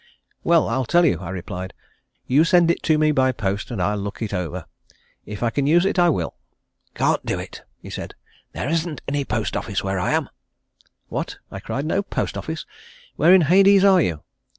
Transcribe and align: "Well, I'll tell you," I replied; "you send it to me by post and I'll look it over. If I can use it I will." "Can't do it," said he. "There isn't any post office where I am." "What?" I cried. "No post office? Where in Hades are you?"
"Well, 0.43 0.67
I'll 0.67 0.85
tell 0.87 1.05
you," 1.05 1.19
I 1.19 1.29
replied; 1.29 1.75
"you 2.25 2.43
send 2.43 2.71
it 2.71 2.81
to 2.81 2.97
me 2.97 3.11
by 3.11 3.31
post 3.31 3.69
and 3.69 3.79
I'll 3.79 3.99
look 3.99 4.23
it 4.23 4.33
over. 4.33 4.65
If 5.27 5.43
I 5.43 5.51
can 5.51 5.67
use 5.67 5.85
it 5.85 5.99
I 5.99 6.09
will." 6.09 6.33
"Can't 6.95 7.23
do 7.23 7.37
it," 7.37 7.61
said 7.87 8.15
he. 8.17 8.49
"There 8.59 8.67
isn't 8.67 9.03
any 9.07 9.23
post 9.25 9.55
office 9.55 9.83
where 9.83 9.99
I 9.99 10.13
am." 10.13 10.29
"What?" 11.09 11.37
I 11.51 11.59
cried. 11.59 11.85
"No 11.85 12.01
post 12.01 12.35
office? 12.35 12.65
Where 13.15 13.31
in 13.31 13.41
Hades 13.41 13.83
are 13.85 14.01
you?" 14.01 14.23